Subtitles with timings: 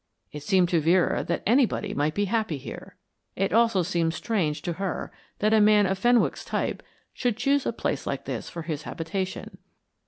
[0.31, 2.97] It seemed to Vera that anybody might be happy here.
[3.35, 6.81] It also seemed strange to her that a man of Fenwick's type
[7.13, 9.59] should choose a place like this for his habitation.